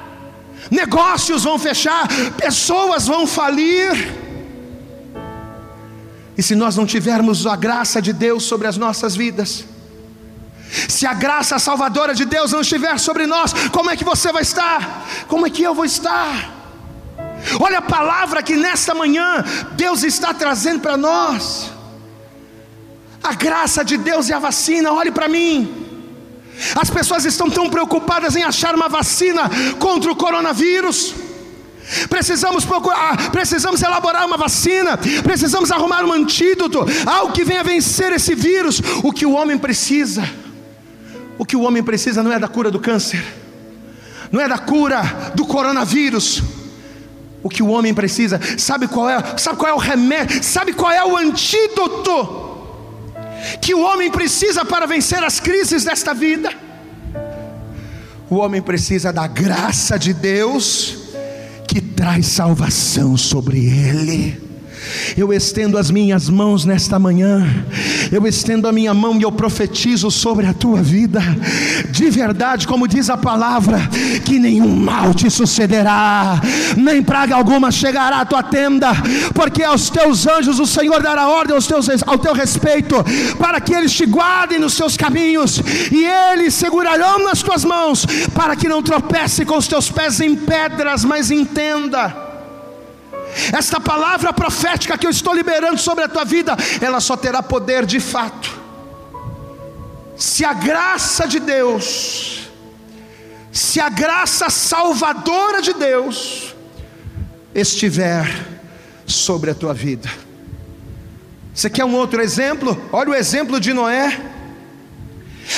[0.69, 4.22] negócios vão fechar, pessoas vão falir.
[6.37, 9.65] E se nós não tivermos a graça de Deus sobre as nossas vidas,
[10.89, 14.41] se a graça salvadora de Deus não estiver sobre nós, como é que você vai
[14.41, 15.05] estar?
[15.27, 16.51] Como é que eu vou estar?
[17.59, 19.43] Olha a palavra que nesta manhã
[19.73, 21.71] Deus está trazendo para nós.
[23.23, 25.83] A graça de Deus e a vacina, olhe para mim.
[26.75, 31.13] As pessoas estão tão preocupadas em achar uma vacina contra o coronavírus.
[32.09, 38.35] Precisamos procurar, precisamos elaborar uma vacina, precisamos arrumar um antídoto, algo que venha vencer esse
[38.35, 38.81] vírus.
[39.03, 40.23] O que o homem precisa,
[41.37, 43.23] o que o homem precisa não é da cura do câncer,
[44.31, 45.01] não é da cura
[45.35, 46.41] do coronavírus.
[47.43, 49.21] O que o homem precisa, sabe qual é?
[49.37, 50.41] Sabe qual é o remédio?
[50.41, 52.53] Sabe qual é o antídoto
[53.61, 56.53] que o homem precisa para vencer as crises desta vida?
[58.29, 61.02] O homem precisa da graça de Deus
[61.67, 64.52] que traz salvação sobre ele.
[65.17, 67.45] Eu estendo as minhas mãos nesta manhã,
[68.11, 71.21] eu estendo a minha mão e eu profetizo sobre a tua vida,
[71.91, 73.79] de verdade, como diz a palavra,
[74.25, 76.41] que nenhum mal te sucederá,
[76.77, 78.89] nem praga alguma chegará à tua tenda,
[79.33, 82.95] porque aos teus anjos o Senhor dará ordem aos teus, ao teu respeito,
[83.37, 88.55] para que eles te guardem nos seus caminhos, e eles segurarão nas tuas mãos, para
[88.55, 92.22] que não tropece com os teus pés em pedras, mas entenda
[93.51, 97.85] esta palavra profética que eu estou liberando sobre a tua vida, ela só terá poder
[97.85, 98.61] de fato,
[100.15, 102.49] se a graça de Deus,
[103.51, 106.55] se a graça salvadora de Deus
[107.53, 108.25] estiver
[109.05, 110.09] sobre a tua vida.
[111.53, 112.81] Você quer um outro exemplo?
[112.91, 114.19] Olha o exemplo de Noé.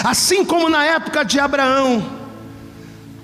[0.04, 2.15] Assim como na época de Abraão,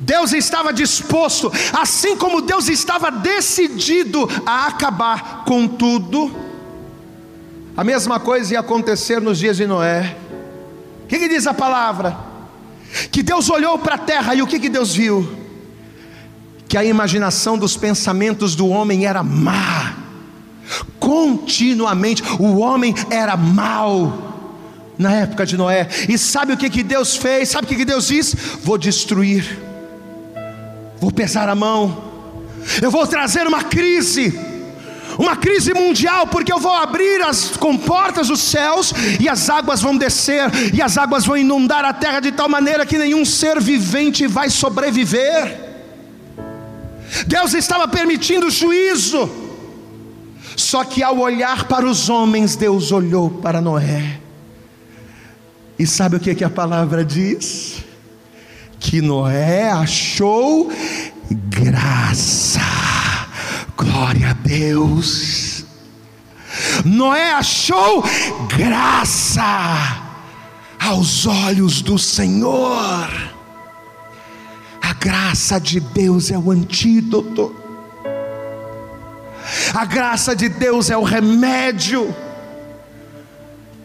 [0.01, 6.35] Deus estava disposto, assim como Deus estava decidido a acabar com tudo,
[7.77, 10.17] a mesma coisa ia acontecer nos dias de Noé.
[11.03, 12.17] O que, que diz a palavra?
[13.11, 15.37] Que Deus olhou para a terra e o que, que Deus viu?
[16.67, 19.93] Que a imaginação dos pensamentos do homem era má,
[20.99, 25.87] continuamente, o homem era mau na época de Noé.
[26.09, 27.49] E sabe o que, que Deus fez?
[27.49, 28.35] Sabe o que, que Deus disse?
[28.63, 29.70] Vou destruir,
[31.01, 32.11] vou pesar a mão,
[32.79, 34.39] eu vou trazer uma crise,
[35.17, 39.97] uma crise mundial, porque eu vou abrir as comportas dos céus e as águas vão
[39.97, 44.27] descer, e as águas vão inundar a terra de tal maneira que nenhum ser vivente
[44.27, 45.71] vai sobreviver.
[47.25, 49.27] Deus estava permitindo juízo,
[50.55, 54.19] só que ao olhar para os homens, Deus olhou para Noé
[55.79, 57.83] e sabe o que, que a palavra diz?
[58.81, 60.69] Que Noé achou
[61.29, 62.59] graça,
[63.77, 65.63] glória a Deus.
[66.83, 68.03] Noé achou
[68.49, 70.01] graça
[70.79, 73.07] aos olhos do Senhor.
[74.81, 77.55] A graça de Deus é o antídoto,
[79.73, 82.13] a graça de Deus é o remédio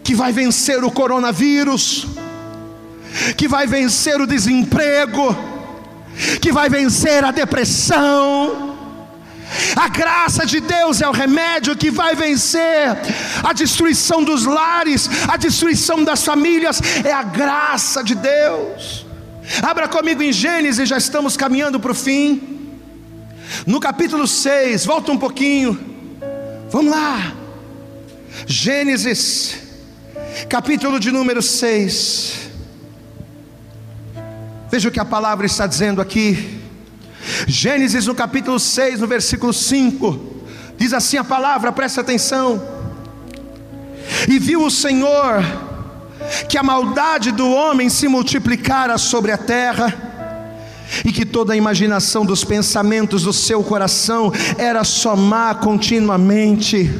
[0.02, 2.06] que vai vencer o coronavírus,
[3.36, 5.36] que vai vencer o desemprego,
[6.40, 8.74] que vai vencer a depressão.
[9.76, 12.96] A graça de Deus é o remédio que vai vencer
[13.42, 19.06] a destruição dos lares, a destruição das famílias, é a graça de Deus.
[19.62, 22.56] Abra comigo em Gênesis, já estamos caminhando para o fim.
[23.64, 25.78] No capítulo 6, volta um pouquinho.
[26.70, 27.32] Vamos lá.
[28.46, 29.66] Gênesis
[30.48, 32.45] capítulo de número 6.
[34.76, 36.60] Veja o que a palavra está dizendo aqui.
[37.46, 40.44] Gênesis no capítulo 6, no versículo 5.
[40.76, 42.62] Diz assim a palavra, presta atenção.
[44.28, 45.42] E viu o Senhor
[46.46, 49.94] que a maldade do homem se multiplicara sobre a terra,
[51.02, 56.92] e que toda a imaginação dos pensamentos do seu coração era só má continuamente.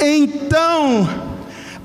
[0.00, 1.25] Então,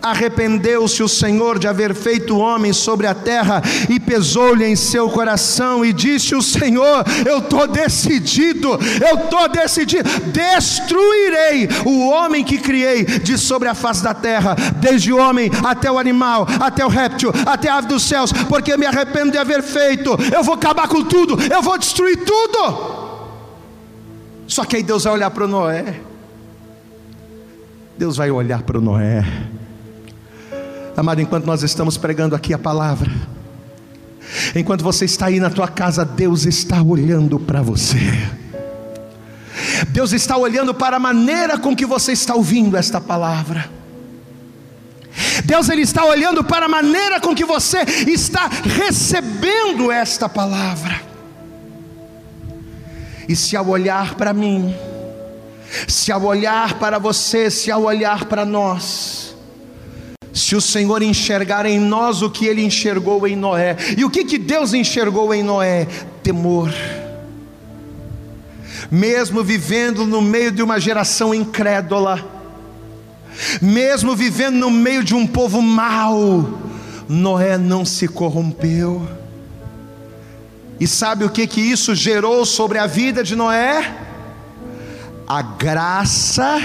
[0.02, 5.86] Arrependeu-se o Senhor de haver feito homem sobre a terra e pesou-lhe em seu coração
[5.86, 8.70] e disse: O Senhor, eu estou decidido,
[9.08, 15.14] eu estou decidido, destruirei o homem que criei de sobre a face da terra, desde
[15.14, 18.88] o homem até o animal, até o réptil, até a ave dos céus, porque me
[18.88, 20.18] arrependo de haver feito.
[20.34, 23.02] Eu vou acabar com tudo, eu vou destruir tudo.
[24.48, 26.02] Só que aí Deus vai olhar para Noé.
[27.98, 29.24] Deus vai olhar para Noé
[30.96, 33.12] Amado, enquanto nós estamos pregando aqui a palavra,
[34.56, 37.98] enquanto você está aí na tua casa, Deus está olhando para você.
[39.90, 43.70] Deus está olhando para a maneira com que você está ouvindo esta palavra.
[45.44, 51.02] Deus ele está olhando para a maneira com que você está recebendo esta palavra.
[53.28, 54.74] E se ao olhar para mim,
[55.88, 59.31] se ao olhar para você, se ao olhar para nós,
[60.34, 63.76] se o Senhor enxergar em nós o que ele enxergou em Noé.
[63.98, 65.86] E o que, que Deus enxergou em Noé?
[66.24, 66.72] Temor.
[68.90, 72.24] Mesmo vivendo no meio de uma geração incrédula,
[73.62, 76.60] mesmo vivendo no meio de um povo mau,
[77.08, 79.08] Noé não se corrompeu.
[80.80, 83.96] E sabe o que que isso gerou sobre a vida de Noé?
[85.28, 86.58] A graça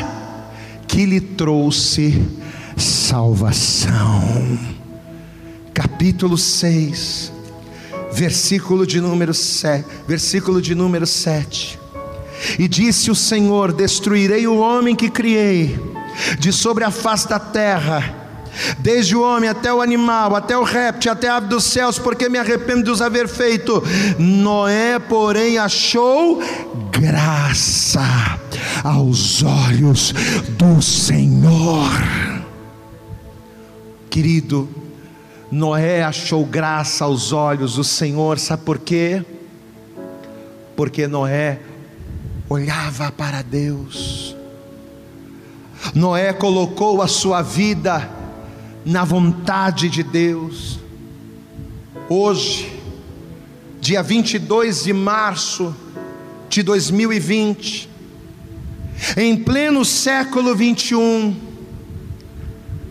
[0.88, 2.45] que lhe trouxe
[2.76, 4.58] salvação.
[5.72, 7.32] Capítulo 6,
[8.12, 11.78] versículo de número 7, versículo de número 7.
[12.58, 15.78] E disse o Senhor: Destruirei o homem que criei
[16.38, 18.14] de sobre a face da terra,
[18.78, 22.28] desde o homem até o animal, até o réptil, até a ave dos céus, porque
[22.28, 23.82] me arrependo de os haver feito.
[24.18, 26.42] Noé, porém, achou
[26.90, 28.38] graça
[28.82, 30.14] aos olhos
[30.58, 32.35] do Senhor.
[34.16, 34.66] Querido,
[35.52, 39.22] Noé achou graça aos olhos do Senhor, sabe por quê?
[40.74, 41.60] Porque Noé
[42.48, 44.34] olhava para Deus.
[45.94, 48.10] Noé colocou a sua vida
[48.86, 50.80] na vontade de Deus.
[52.08, 52.72] Hoje,
[53.82, 55.76] dia 22 de março
[56.48, 57.86] de 2020,
[59.14, 61.45] em pleno século 21,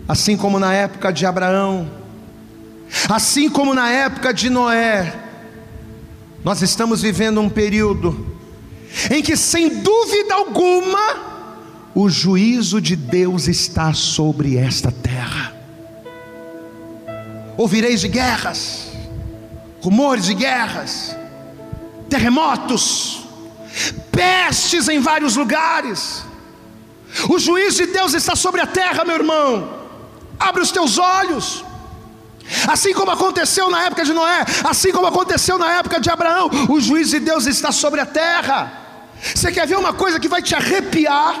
[0.08, 1.90] assim como na época de Abraão,
[3.08, 5.12] assim como na época de Noé,
[6.44, 8.36] nós estamos vivendo um período
[9.10, 11.36] em que, sem dúvida alguma,
[11.94, 15.54] o juízo de Deus está sobre esta terra.
[17.56, 18.88] Ouvireis de guerras,
[19.80, 21.16] rumores de guerras,
[22.08, 23.26] terremotos,
[24.12, 26.24] pestes em vários lugares.
[27.28, 29.85] O juízo de Deus está sobre a terra, meu irmão.
[30.38, 31.64] Abre os teus olhos.
[32.68, 36.80] Assim como aconteceu na época de Noé, assim como aconteceu na época de Abraão, o
[36.80, 38.72] juízo de Deus está sobre a terra.
[39.34, 41.34] Você quer ver uma coisa que vai te arrepiar?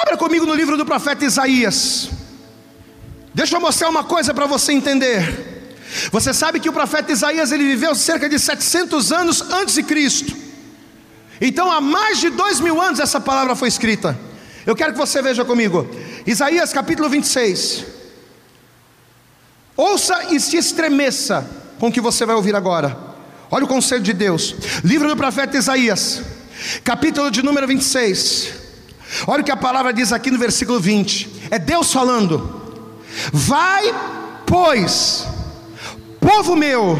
[0.00, 2.08] Abra comigo no livro do profeta Isaías.
[3.34, 5.50] Deixa eu mostrar uma coisa para você entender.
[6.10, 10.36] Você sabe que o profeta Isaías ele viveu cerca de 700 anos antes de Cristo.
[11.40, 14.18] Então, há mais de dois mil anos essa palavra foi escrita.
[14.64, 15.88] Eu quero que você veja comigo.
[16.24, 18.01] Isaías capítulo 26.
[19.76, 21.48] Ouça e se estremeça
[21.78, 22.96] com o que você vai ouvir agora.
[23.50, 24.54] Olha o conselho de Deus.
[24.84, 26.22] Livro do profeta Isaías,
[26.84, 28.52] capítulo de número 26.
[29.26, 31.48] Olha o que a palavra diz aqui no versículo 20.
[31.50, 32.62] É Deus falando:
[33.32, 33.94] Vai,
[34.46, 35.26] pois,
[36.20, 36.98] povo meu,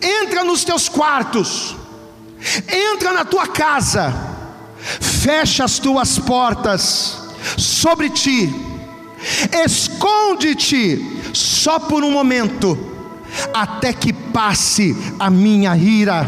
[0.00, 1.76] entra nos teus quartos,
[2.68, 4.12] entra na tua casa,
[5.00, 7.18] fecha as tuas portas
[7.56, 8.52] sobre ti,
[9.64, 12.92] esconde-te só por um momento
[13.52, 16.26] até que passe a minha ira,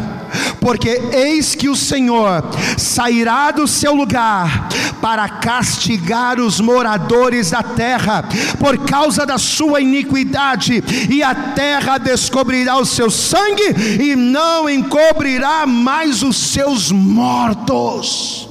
[0.59, 2.43] porque eis que o Senhor
[2.77, 4.67] sairá do seu lugar
[5.01, 8.27] para castigar os moradores da terra
[8.59, 15.65] por causa da sua iniquidade, e a terra descobrirá o seu sangue e não encobrirá
[15.67, 18.49] mais os seus mortos.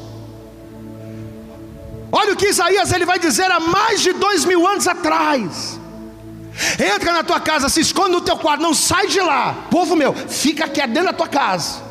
[2.12, 5.80] Olha o que Isaías ele vai dizer há mais de dois mil anos atrás.
[6.78, 9.66] Entra na tua casa, se esconde no teu quarto, não sai de lá.
[9.70, 11.82] Povo meu, fica aqui dentro da tua casa.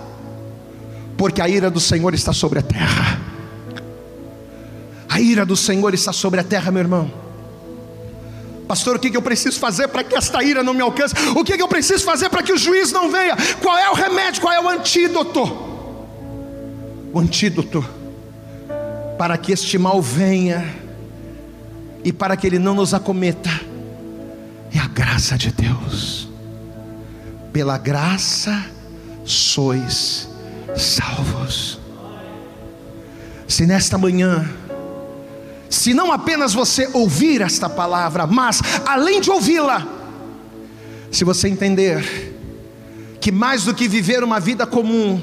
[1.18, 3.20] Porque a ira do Senhor está sobre a terra.
[5.10, 7.12] A ira do Senhor está sobre a terra, meu irmão.
[8.68, 11.14] Pastor, o que eu preciso fazer para que esta ira não me alcance?
[11.36, 13.36] O que eu preciso fazer para que o juiz não venha?
[13.62, 14.42] Qual é o remédio?
[14.42, 15.44] Qual é o antídoto?
[17.14, 17.86] O antídoto
[19.18, 20.76] para que este mal venha
[22.04, 23.50] e para que ele não nos acometa
[24.74, 26.28] é a graça de Deus.
[27.52, 28.66] Pela graça
[29.24, 30.28] sois
[30.76, 31.80] salvos.
[33.48, 34.50] Se nesta manhã,
[35.70, 39.86] se não apenas você ouvir esta palavra, mas além de ouvi-la,
[41.12, 42.34] se você entender
[43.22, 45.22] que mais do que viver uma vida comum,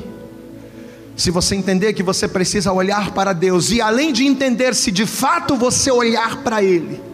[1.16, 5.04] se você entender que você precisa olhar para Deus, e além de entender se de
[5.04, 7.09] fato você olhar para Ele,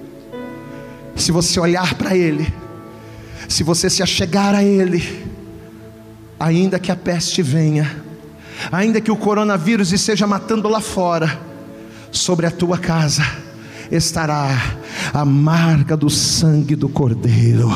[1.17, 2.53] se você olhar para Ele,
[3.49, 5.27] se você se achegar a Ele,
[6.39, 8.05] ainda que a peste venha,
[8.71, 11.41] ainda que o coronavírus esteja matando lá fora,
[12.11, 13.23] sobre a tua casa
[13.91, 14.51] estará
[15.13, 17.71] a marca do sangue do Cordeiro,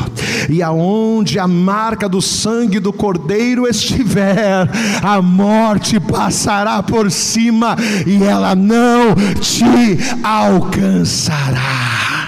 [0.48, 4.68] e aonde a marca do sangue do Cordeiro estiver,
[5.02, 7.76] a morte passará por cima
[8.06, 12.19] e ela não te alcançará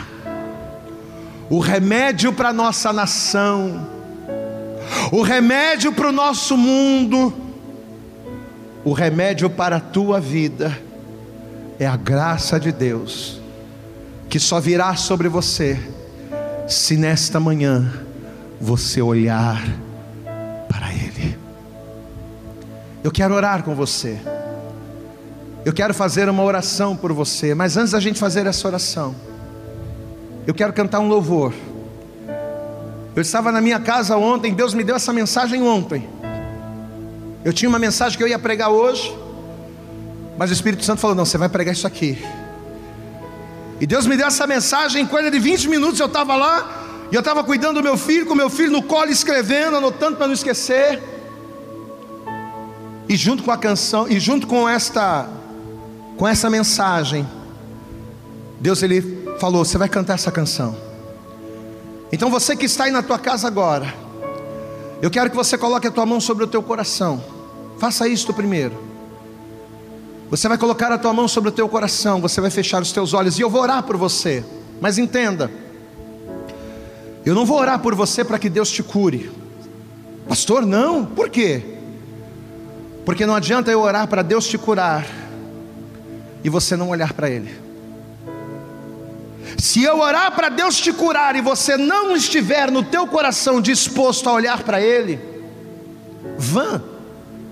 [1.52, 3.86] o remédio para a nossa nação,
[5.12, 7.30] o remédio para o nosso mundo,
[8.82, 10.80] o remédio para a tua vida
[11.78, 13.38] é a graça de Deus,
[14.30, 15.78] que só virá sobre você
[16.66, 18.00] se nesta manhã
[18.58, 19.62] você olhar
[20.70, 21.36] para Ele.
[23.04, 24.18] Eu quero orar com você.
[25.66, 29.14] Eu quero fazer uma oração por você, mas antes da gente fazer essa oração,
[30.46, 31.52] eu quero cantar um louvor.
[33.14, 36.08] Eu estava na minha casa ontem, Deus me deu essa mensagem ontem.
[37.44, 39.16] Eu tinha uma mensagem que eu ia pregar hoje,
[40.38, 42.18] mas o Espírito Santo falou: não, você vai pregar isso aqui.
[43.80, 46.00] E Deus me deu essa mensagem em coisa de 20 minutos.
[46.00, 49.10] Eu estava lá, e eu estava cuidando do meu filho, com meu filho no colo,
[49.10, 51.02] escrevendo, anotando para não esquecer.
[53.08, 55.28] E junto com a canção, e junto com esta,
[56.16, 57.28] com essa mensagem,
[58.60, 60.76] Deus ele falou: Você vai cantar essa canção.
[62.12, 63.92] Então você que está aí na tua casa agora,
[65.00, 67.20] eu quero que você coloque a tua mão sobre o teu coração.
[67.76, 68.80] Faça isto primeiro.
[70.30, 73.12] Você vai colocar a tua mão sobre o teu coração, você vai fechar os teus
[73.12, 74.44] olhos e eu vou orar por você.
[74.80, 75.50] Mas entenda,
[77.26, 79.28] eu não vou orar por você para que Deus te cure.
[80.28, 81.04] Pastor, não.
[81.04, 81.62] Por quê?
[83.04, 85.04] Porque não adianta eu orar para Deus te curar
[86.44, 87.71] e você não olhar para Ele.
[89.58, 94.28] Se eu orar para Deus te curar e você não estiver no teu coração disposto
[94.28, 95.20] a olhar para Ele,
[96.38, 96.82] vã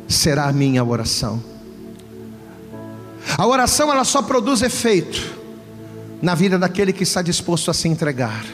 [0.09, 1.43] será a minha oração.
[3.37, 5.39] A oração ela só produz efeito
[6.21, 8.45] na vida daquele que está disposto a se entregar,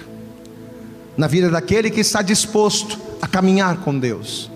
[1.16, 4.51] na vida daquele que está disposto a caminhar com Deus.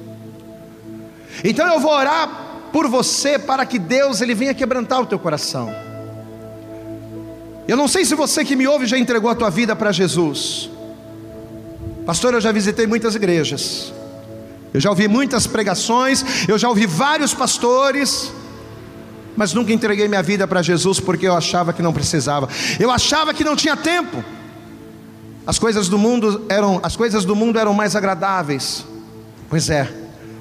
[1.43, 2.29] Então eu vou orar
[2.73, 5.90] por você para que Deus ele venha quebrantar o teu coração.
[7.71, 10.69] Eu não sei se você que me ouve já entregou a tua vida para Jesus.
[12.05, 13.95] Pastor, eu já visitei muitas igrejas.
[14.75, 18.33] Eu já ouvi muitas pregações, eu já ouvi vários pastores,
[19.37, 22.49] mas nunca entreguei minha vida para Jesus porque eu achava que não precisava.
[22.77, 24.25] Eu achava que não tinha tempo.
[25.47, 28.85] As coisas do mundo eram, as coisas do mundo eram mais agradáveis.
[29.49, 29.89] Pois é.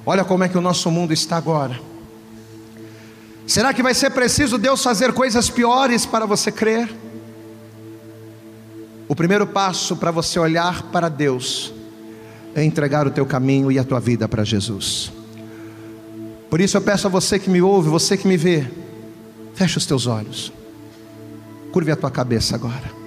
[0.03, 1.79] Olha como é que o nosso mundo está agora.
[3.45, 6.89] Será que vai ser preciso Deus fazer coisas piores para você crer?
[9.09, 11.73] O primeiro passo para você olhar para Deus
[12.55, 15.11] é entregar o teu caminho e a tua vida para Jesus.
[16.49, 18.65] Por isso eu peço a você que me ouve, você que me vê,
[19.59, 20.53] Feche os teus olhos.
[21.73, 22.99] Curve a tua cabeça agora.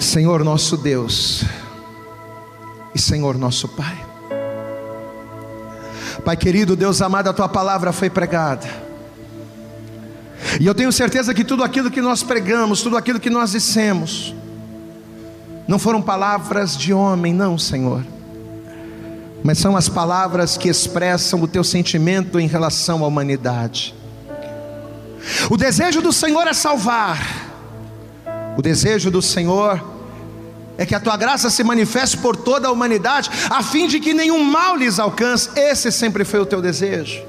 [0.00, 1.44] Senhor nosso Deus
[2.92, 4.04] e Senhor nosso Pai.
[6.24, 8.85] Pai querido, Deus amado, a tua palavra foi pregada.
[10.60, 14.34] E eu tenho certeza que tudo aquilo que nós pregamos, tudo aquilo que nós dissemos,
[15.66, 18.02] não foram palavras de homem, não, Senhor
[19.46, 23.94] mas são as palavras que expressam o teu sentimento em relação à humanidade.
[25.48, 27.46] O desejo do Senhor é salvar,
[28.56, 29.80] o desejo do Senhor
[30.76, 34.12] é que a tua graça se manifeste por toda a humanidade, a fim de que
[34.12, 35.48] nenhum mal lhes alcance.
[35.54, 37.22] Esse sempre foi o teu desejo.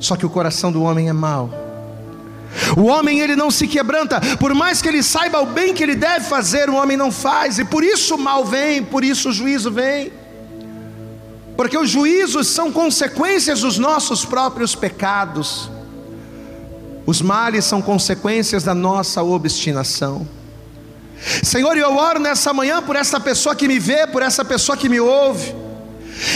[0.00, 1.61] Só que o coração do homem é mau.
[2.76, 5.94] O homem ele não se quebranta, por mais que ele saiba o bem que ele
[5.94, 9.32] deve fazer, o homem não faz, e por isso o mal vem, por isso o
[9.32, 10.12] juízo vem
[11.56, 15.70] porque os juízos são consequências dos nossos próprios pecados,
[17.04, 20.26] os males são consequências da nossa obstinação.
[21.42, 24.88] Senhor, eu oro nessa manhã por essa pessoa que me vê, por essa pessoa que
[24.88, 25.54] me ouve.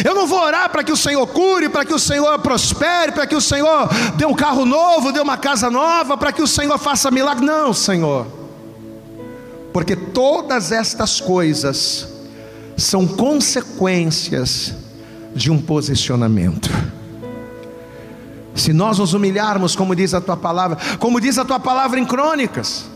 [0.04, 3.26] Eu não vou orar para que o Senhor cure, para que o Senhor prospere, para
[3.26, 6.78] que o Senhor dê um carro novo, dê uma casa nova, para que o Senhor
[6.78, 7.44] faça milagre.
[7.44, 8.26] Não, Senhor.
[9.72, 12.08] Porque todas estas coisas
[12.76, 14.74] são consequências
[15.34, 16.70] de um posicionamento.
[18.54, 22.06] Se nós nos humilharmos, como diz a tua palavra, como diz a tua palavra em
[22.06, 22.86] Crônicas,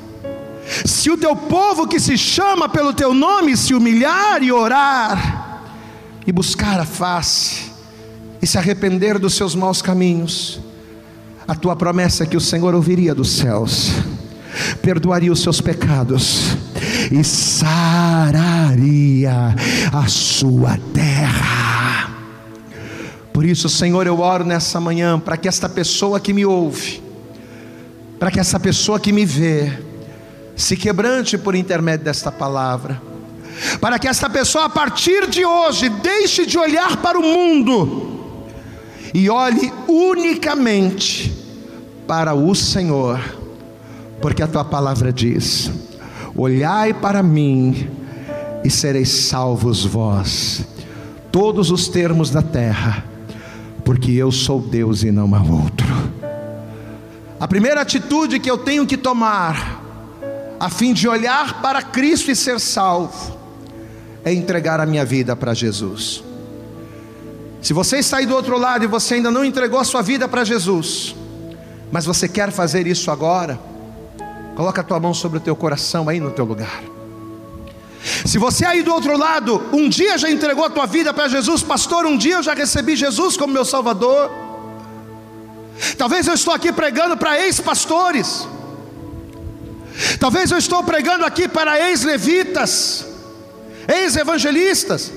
[0.87, 5.40] se o teu povo que se chama pelo teu nome se humilhar e orar,
[6.31, 7.73] e buscar a face,
[8.41, 10.61] e se arrepender dos seus maus caminhos,
[11.47, 13.91] a tua promessa é que o Senhor ouviria dos céus,
[14.81, 16.57] perdoaria os seus pecados
[17.11, 18.13] e sararia
[19.93, 22.11] a sua terra.
[23.33, 27.03] Por isso, Senhor, eu oro nessa manhã para que esta pessoa que me ouve,
[28.21, 29.81] para que essa pessoa que me vê,
[30.55, 33.10] se quebrante por intermédio desta palavra,
[33.81, 38.47] para que esta pessoa a partir de hoje deixe de olhar para o mundo
[39.13, 41.33] e olhe unicamente
[42.07, 43.21] para o Senhor,
[44.21, 45.71] porque a tua palavra diz:
[46.35, 47.89] Olhai para mim
[48.65, 50.65] e sereis salvos vós,
[51.31, 53.11] todos os termos da terra
[53.91, 55.89] porque eu sou Deus e não há outro.
[57.41, 59.83] A primeira atitude que eu tenho que tomar,
[60.61, 63.37] a fim de olhar para Cristo e ser salvo,
[64.25, 66.23] é entregar a minha vida para Jesus.
[67.63, 70.27] Se você está aí do outro lado e você ainda não entregou a sua vida
[70.27, 71.15] para Jesus,
[71.93, 73.59] mas você quer fazer isso agora,
[74.57, 76.83] coloca a tua mão sobre o teu coração aí no teu lugar.
[78.25, 81.63] Se você aí do outro lado, um dia já entregou a tua vida para Jesus,
[81.63, 84.31] pastor, um dia eu já recebi Jesus como meu Salvador.
[85.99, 88.49] Talvez eu estou aqui pregando para ex-pastores.
[90.19, 93.07] Talvez eu estou pregando aqui para ex-levitas,
[93.89, 95.13] ex-evangelistas.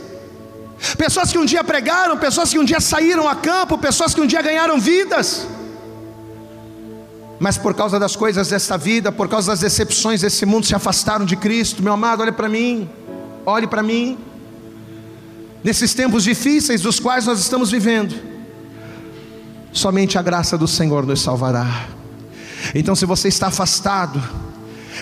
[0.98, 4.28] Pessoas que um dia pregaram, pessoas que um dia saíram a campo, pessoas que um
[4.28, 5.48] dia ganharam vidas.
[7.40, 11.26] Mas por causa das coisas desta vida, por causa das decepções desse mundo, se afastaram
[11.26, 11.82] de Cristo.
[11.82, 12.90] Meu amado, olhe para mim,
[13.46, 14.18] olhe para mim.
[15.64, 18.34] Nesses tempos difíceis dos quais nós estamos vivendo,
[19.74, 21.88] Somente a graça do Senhor nos salvará.
[22.76, 24.22] Então, se você está afastado,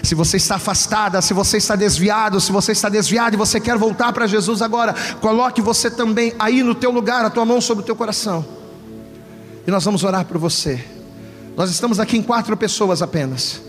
[0.03, 3.77] se você está afastada, se você está desviado, se você está desviado e você quer
[3.77, 7.83] voltar para Jesus agora, coloque você também aí no teu lugar, a tua mão sobre
[7.83, 8.45] o teu coração.
[9.65, 10.83] E nós vamos orar por você.
[11.55, 13.61] Nós estamos aqui em quatro pessoas apenas.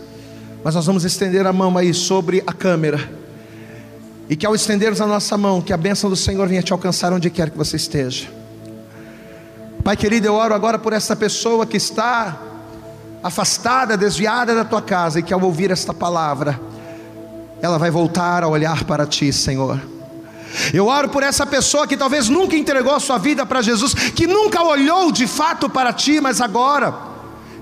[0.63, 3.11] Mas nós vamos estender a mão aí sobre a câmera.
[4.29, 7.11] E que ao estendermos a nossa mão, que a bênção do Senhor venha te alcançar
[7.11, 8.27] onde quer que você esteja.
[9.83, 12.39] Pai querido, eu oro agora por essa pessoa que está
[13.23, 16.59] afastada, desviada da tua casa e que ao ouvir esta palavra,
[17.61, 19.79] ela vai voltar a olhar para ti, Senhor.
[20.73, 24.27] Eu oro por essa pessoa que talvez nunca entregou a sua vida para Jesus, que
[24.27, 26.93] nunca olhou de fato para ti, mas agora,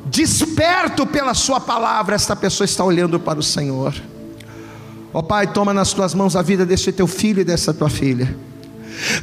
[0.05, 3.93] desperto pela Sua palavra, esta pessoa está olhando para o Senhor.
[5.14, 7.89] Ó oh, Pai, toma nas tuas mãos a vida deste teu filho e dessa tua
[7.89, 8.36] filha.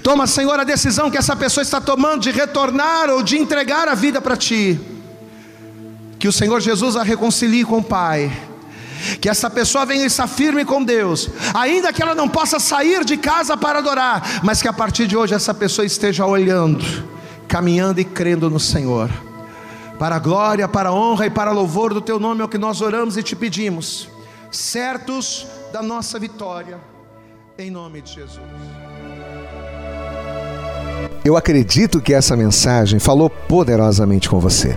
[0.03, 3.95] Toma, Senhor, a decisão que essa pessoa está tomando de retornar ou de entregar a
[3.95, 4.79] vida para Ti.
[6.19, 8.31] Que o Senhor Jesus a reconcilie com o Pai.
[9.21, 13.17] Que essa pessoa venha estar firme com Deus, ainda que ela não possa sair de
[13.17, 16.85] casa para adorar, mas que a partir de hoje essa pessoa esteja olhando,
[17.47, 19.09] caminhando e crendo no Senhor.
[20.01, 22.59] Para a glória, para a honra e para louvor do Teu nome é o que
[22.59, 24.09] nós oramos e te pedimos,
[24.51, 26.79] certos da nossa vitória,
[27.57, 28.47] em nome de Jesus.
[31.25, 34.77] Eu acredito que essa mensagem falou poderosamente com você.